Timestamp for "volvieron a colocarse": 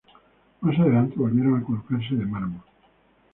1.15-2.15